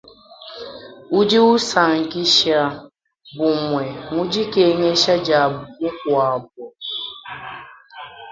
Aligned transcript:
Udi 1.19 1.37
usankisha, 1.53 2.59
bumue 3.35 3.85
mu 4.13 4.21
dikengesha 4.31 5.13
dia 5.25 5.43
mukuabu. 5.79 6.63